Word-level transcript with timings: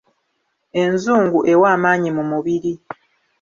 Enzungu 0.83 1.39
ewa 1.53 1.67
amaanyi 1.75 2.09
mu 2.17 2.23
mubiri. 2.31 2.73